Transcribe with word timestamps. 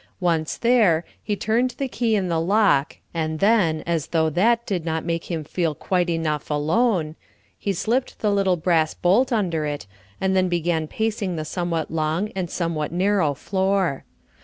Once 0.19 0.57
there, 0.57 1.05
he 1.21 1.35
turned 1.35 1.75
the 1.77 1.87
key 1.87 2.15
in 2.15 2.27
the 2.27 2.41
lock, 2.41 2.97
and 3.13 3.39
then, 3.39 3.83
as 3.85 4.07
though 4.07 4.31
that 4.31 4.65
did 4.65 4.83
not 4.83 5.05
make 5.05 5.29
him 5.29 5.43
feel 5.43 5.75
quite 5.75 6.09
enough 6.09 6.49
alone, 6.49 7.15
he 7.55 7.71
slipped 7.71 8.17
the 8.17 8.31
little 8.31 8.57
brass 8.57 8.95
bolt 8.95 9.31
under 9.31 9.63
it, 9.63 9.85
and 10.19 10.35
then 10.35 10.49
began 10.49 10.87
pacing 10.87 11.35
the 11.35 11.45
somewhat 11.45 11.91
long 11.91 12.31
and 12.35 12.49
somewhat 12.49 12.91
narrow 12.91 13.35
floor. 13.35 14.03